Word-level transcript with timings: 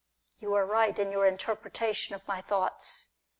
You 0.39 0.55
are 0.55 0.65
right 0.65 0.97
in 0.97 1.11
your 1.11 1.27
interpretation 1.27 2.15
of 2.15 2.27
my 2.27 2.41
thoughts. 2.41 3.09